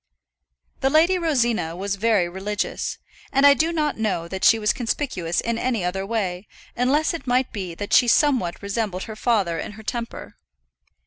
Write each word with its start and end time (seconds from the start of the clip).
The 0.79 0.89
Lady 0.89 1.19
Rosina 1.19 1.75
was 1.75 1.95
very 1.95 2.27
religious; 2.27 2.97
and 3.31 3.45
I 3.45 3.53
do 3.53 3.71
not 3.71 3.99
know 3.99 4.27
that 4.27 4.43
she 4.43 4.57
was 4.57 4.73
conspicuous 4.73 5.39
in 5.39 5.59
any 5.59 5.83
other 5.85 6.07
way, 6.07 6.47
unless 6.75 7.13
it 7.13 7.27
might 7.27 7.53
be 7.53 7.75
that 7.75 7.93
she 7.93 8.07
somewhat 8.07 8.63
resembled 8.63 9.03
her 9.03 9.15
father 9.15 9.59
in 9.59 9.73
her 9.73 9.83
temper. 9.83 10.37